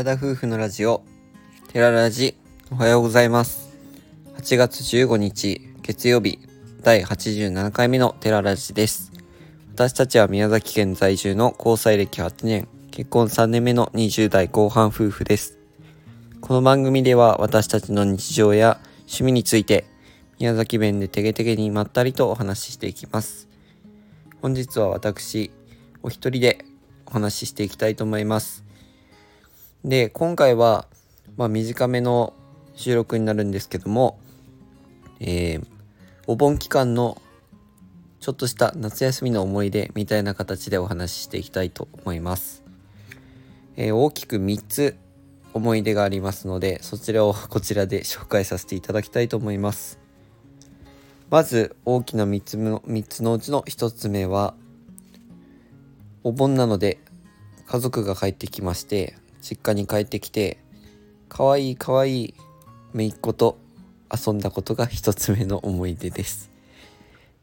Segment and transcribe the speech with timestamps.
[0.00, 1.02] 寺田夫婦のラジオ
[1.68, 2.34] 寺ラジ
[2.70, 3.76] おはようございます。
[4.38, 6.38] 8月15日月曜日
[6.80, 9.12] 第87回目の寺ラジです。
[9.74, 15.58] 私たちは宮崎県在住の交際歴8年結婚3年目の20代後半夫婦です。
[16.40, 19.84] この番組では私たちの日常や趣味について
[20.38, 23.50] 宮崎弁でてげてげにまったりとお話ししていきます。
[24.40, 25.50] 本日は私
[26.02, 26.64] お一人で
[27.04, 28.69] お話ししていきたいと思います。
[29.84, 30.86] で今回は、
[31.36, 32.34] まあ、短めの
[32.74, 34.18] 収録になるんですけども、
[35.20, 35.66] えー、
[36.26, 37.20] お盆期間の
[38.20, 42.62] ちょっとした夏休みの思い出みたいな形でお話ししていきたいと思います。
[43.76, 44.96] えー、大きく3つ
[45.54, 49.98] 思い出がありますのでそちらをこちらで紹介させていただきたいと思います。
[51.30, 54.54] まず大きな3つの ,3 つのうちの1つ目は
[56.22, 56.98] お盆なので
[57.66, 60.58] 家族が帰ってきまして実家に帰ってきて
[61.28, 62.34] かわいいかわいい
[62.92, 63.58] 姪っ子と
[64.12, 66.50] 遊んだことが一つ目の思い出です。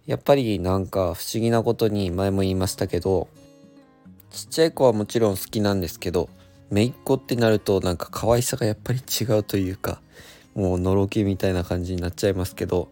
[0.06, 3.28] やっぱりなんか不思議なことに前も言いましたけど
[4.31, 6.30] ちっちゃい子はもちろん好きなんですけど
[6.72, 10.00] 姪っ子ってなるとなんか可愛さがやっぱり違うというか
[10.56, 12.90] もうのろけみたいな感じになっちゃいますけど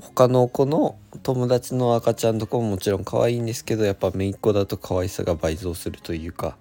[0.00, 6.56] 他の子の友達の赤ちゃんとかももちろん可愛いんですけどやっぱ姪っ子だと可愛さが倍増するというか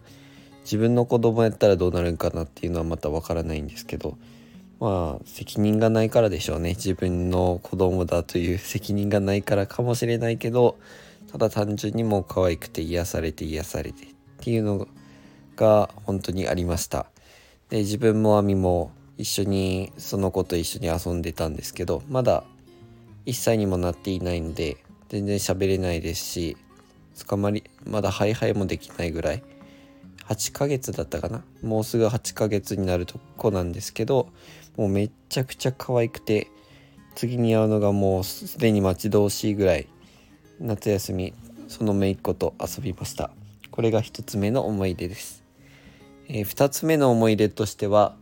[0.66, 4.18] 自分の子供やったらどうなるんかなっていうのはまたわからないんですけど
[4.80, 6.72] まあ責任がないからでしょうね。
[6.72, 10.78] 自分の子供だという責任がないからかもしれないけど
[11.32, 14.08] ただ単純にもう可愛くて癒されて癒されてっ
[14.40, 14.88] ていうの
[15.56, 17.06] が本当にありました。
[17.70, 22.44] で自分も亜美も一緒にその子と一緒に遊んでたんですけどまだ
[23.26, 24.78] 1歳にもなっていないので
[25.10, 26.58] 全然喋れないですし
[27.28, 29.44] 捕まりまだハイハイもできないぐらい
[30.28, 31.44] 8ヶ月だったかな？
[31.62, 34.30] もうすぐ8ヶ月になるとこなんですけど
[34.76, 36.48] もうめっちゃくちゃ可愛くて
[37.16, 39.88] 次に会うのがもうすでに待ち遠しいぐらい
[40.60, 41.34] 夏休み
[41.68, 43.32] その姪っ子と遊びました。
[43.72, 45.44] これが1つ目の思い出です、
[46.28, 48.16] えー、2つ目の思い出としては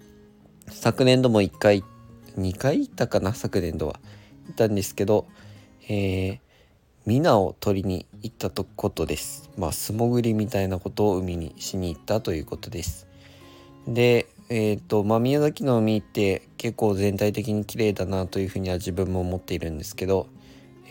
[0.67, 1.83] 昨年度も1回
[2.37, 3.33] 2回行ったかな？
[3.33, 3.99] 昨年度は。
[4.45, 5.25] 行ったんですけど、
[5.87, 6.39] えー、
[7.05, 9.49] ミナを取りに行ったとことです。
[9.57, 13.07] まあ素潜りみたいなことを海にしに行ったということです。
[13.87, 20.27] で、えっ、ー、とまあ宮崎の海って結構全体的に綺麗だなというふうには自分も思っているんですけど、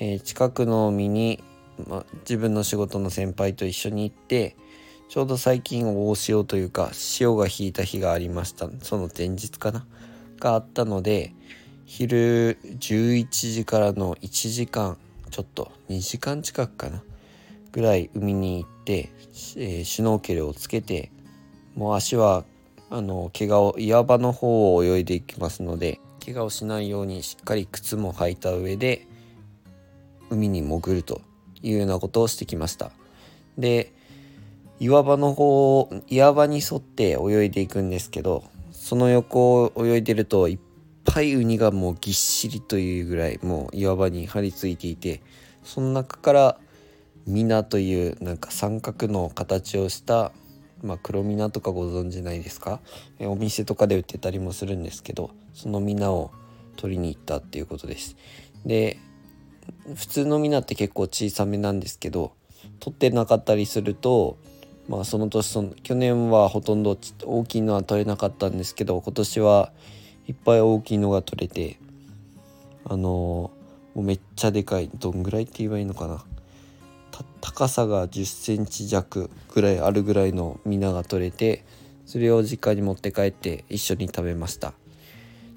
[0.00, 1.42] えー、近くの海に、
[1.88, 4.54] まあ、自分の仕事の先輩と一緒に行って
[5.08, 9.86] ちょうど最近大潮というか潮が引いた日がありましたその前日かな？
[10.38, 11.34] があったので
[11.86, 14.98] 昼11時からの1時間
[15.32, 17.02] ちょっと2時間近くかな。
[17.72, 19.10] ぐらい海に行って、
[19.56, 21.10] えー、シュノーケルをつけて
[21.74, 22.44] もう足は
[22.90, 29.06] あの怪我を岩場の方を泳いでいきますので怪我をしないようにしっかり靴も履いた上で
[30.28, 31.22] 海に潜ると
[31.62, 32.92] いうようなことをしてきました。
[33.56, 33.92] で
[34.78, 40.58] 岩場の方を岩場に沿って泳いでいくんですけどその横を泳いでるといっ
[41.12, 45.20] ぱいウニがもうぎっしりというぐらいもう岩場に張り付いていて
[45.62, 46.58] その中から
[47.26, 50.32] ミナというなんか三角の形をした
[50.82, 52.80] まあ、黒ミナとかご存知ないですか？
[53.20, 56.32] お店とかで売ってたりもするんですけどそのミナを
[56.74, 58.16] 取りに行ったっていうことです。
[58.66, 58.98] で
[59.94, 62.32] 普通のミナって結構小さめなんですけど
[62.80, 64.38] 取ってなかったりすると
[64.88, 69.70] まあその年その去年はほとんど大きいのは取れなかったんですけど今年は
[70.32, 71.78] いっぱい大きいのが取れて
[72.86, 73.52] あのも
[73.96, 76.24] うめっちゃでかいどんぐらいって言えばいいのかな。
[77.42, 81.66] 高さが1 0センチ弱ぐらいあるぐらいのミナが取れて
[82.06, 84.72] それを実家に持って帰って一緒に食べました。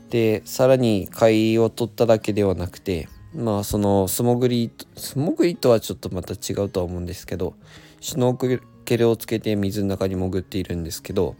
[0.09, 7.55] でさらに貝を取っただけではなくてまあその素潜り素潜りとはちょっとまた違うとは思うんですけど
[8.01, 11.35] シュノーケルをつけて水の中に潜っているんですけど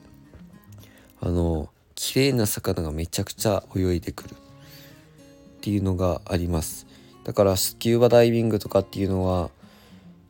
[1.20, 1.70] あの
[2.06, 4.36] 綺麗な魚がめちゃくちゃ泳いでくる。
[4.36, 4.36] っ
[5.62, 6.86] ていうのがあります。
[7.24, 9.50] だからスキューバダイビングとかっていうのは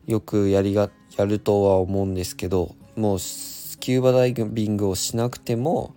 [0.06, 0.88] よくやりが
[1.18, 5.94] やるとは思うんですけどもうスキューバダイビングをしなくても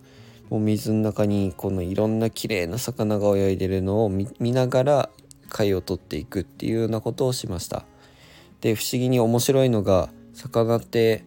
[0.50, 5.10] もう水の中にこのいろんな綺麗な魚が泳いでるのを見ながら
[5.48, 7.86] 貝を取っていくっていうようなことをしました。
[8.60, 11.24] で不思議に面白いのが魚って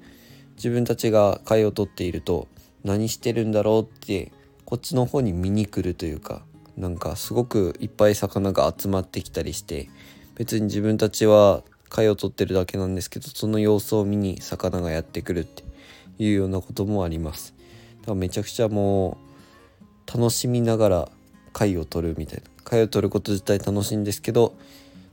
[0.57, 2.49] 自分たちが貝を取っていると
[2.85, 4.31] 何してるんだろうって
[4.73, 6.41] こっちの方に見に来るというか
[6.79, 9.91] なんかすごくいっぱい魚が集まってきたりして
[10.35, 15.63] 別に自分たちは貝を取ってるだけなんですけどその様子を見に魚がやってくるって
[16.19, 17.53] いうようなこともあります。
[18.01, 19.19] だからめちゃくちゃも
[20.07, 21.09] う楽しみながら
[21.53, 24.55] 貝を取るみたいな貝を取ること自体楽しいんですけど、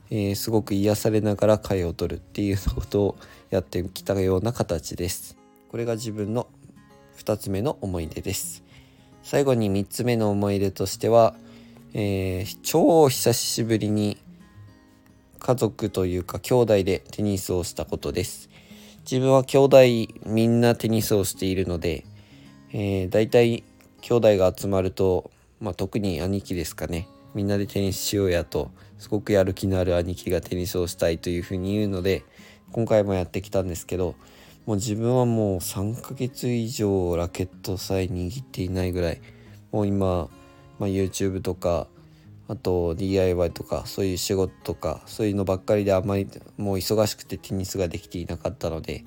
[0.09, 3.17] えー、すごく癒されながら貝を取るっていうようなことを
[3.49, 5.35] やってきたような形です。
[5.67, 6.47] これが自分の
[7.17, 8.68] 2つ目の思い出です。
[9.29, 11.35] 最後に3つ目の思い出としては、
[11.93, 14.17] えー、超久しぶりに
[15.37, 18.49] 家族というか兄弟でテニスをしたことです。
[19.01, 19.77] 自分は兄弟
[20.25, 22.05] みんなテニスをしているので、
[22.73, 23.63] えー、大体
[24.01, 25.29] 兄弟が集まると、
[25.61, 27.07] まあ、特に兄貴ですかね。
[27.35, 32.23] みんなでテニスしようやとすごくやる気のある兄貴がテニスをしたいというふうに言うので
[32.71, 34.15] 今回もやってきたんですけど
[34.69, 39.21] もう自分はもう3ヶ月以上ラケットさえ握っていないぐらい。
[39.71, 40.29] もう今、
[40.77, 41.87] まあ、YouTube とか
[42.47, 46.27] あと DIY とかそういう仕事とかそういうのばっかりであまり
[46.57, 49.05] もう忙しくてテニスができていなかったので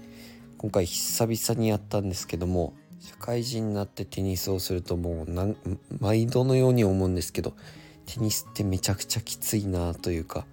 [0.59, 5.57] 今回久々にやったんですけども社会人になってテニスをするともう
[6.01, 7.55] 毎度のように思うんですけど
[8.07, 10.45] テニスってめちゃくちゃきついなというか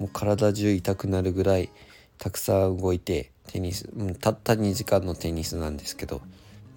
[0.00, 1.70] もう体中痛くなるぐらい
[2.18, 6.20] たくさん動いてテニス、うん、たった2時間のテニスなんですけど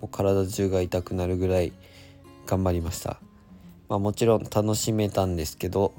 [0.02, 1.72] もう体中が痛くなるぐらい
[2.48, 3.20] 頑張りました。
[3.88, 5.94] まあ、もちろん楽しめたんですけど、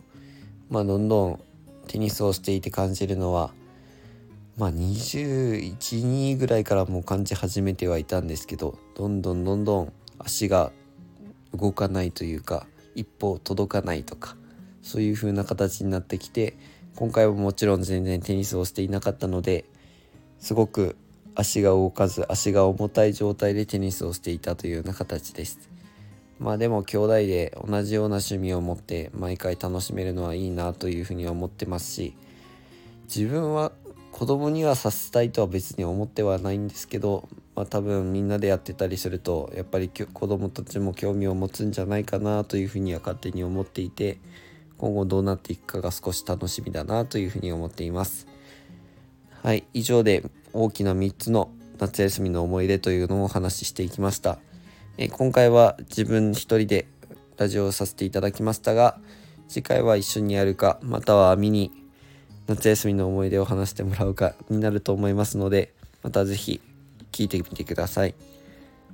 [0.71, 1.41] まあ、どんどん
[1.89, 3.53] テニスをしていて感じるのは、
[4.57, 10.73] まあ、212ぐらいからもう感じ始めてはいたんですけどどんどんどんどん足が
[11.55, 14.37] 動かないというか一歩届かないとか
[14.83, 16.57] そういう風な形になってきて
[16.97, 19.65] 今回はもちろん全然テニスをしていなかったので
[20.43, 20.97] すごく
[21.37, 25.71] 足が動かず足が重たい状態でテニスをしていたというような形です。
[26.41, 32.17] まあでも兄弟で同じような趣味を持って毎回楽しめるのはいいなというふうには思ってますし
[33.05, 33.71] 自分は
[34.11, 44.19] 子供にはさせたいとは別に思ってはないんですけど、まあ、多分みんなでやってたりするとやっぱり子供たちも興味を持つんじゃないかなというふうには勝手に思っていて
[44.77, 48.27] 今後どうなっていくかが少し楽しみだなというふうに思っています
[49.43, 50.23] はい以上で
[50.53, 51.51] 大きな3つの
[51.81, 54.39] 夏休みの思い出というのをお話ししていきました。
[54.99, 56.87] え今回は自分一人で
[57.39, 58.99] ラジオをさせていただきましたが
[59.49, 61.73] 次回は一緒にやるかまたは見に
[62.47, 65.73] 夏休みの思い出を話してもらうかになると思いますので
[66.05, 66.61] また是非
[67.11, 68.15] 聞いてみてください。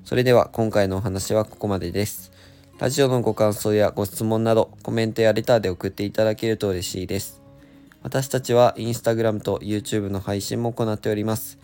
[0.04, 2.32] それでは今回のお話はここまでです。
[2.78, 7.47] ラジオのご感想やご質問などコメントやレターで送っていただけると嬉しいです。
[8.02, 11.58] 私たちは Instagram と YouTube の配信も行っております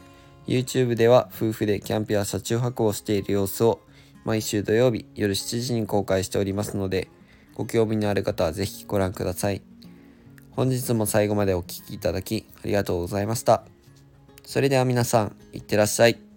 [0.46, 3.80] YouTube では夫婦でキャンプや車中泊をしている様子を
[4.24, 7.08] 毎週土曜日夜7時に公開しておりますので、
[7.54, 9.62] ご興味のある方はぜひご覧ください。
[10.50, 13.64] 本日も最後までお聴きいただきありがとうございました。
[14.44, 16.33] それでは皆さん、いってらっしゃい。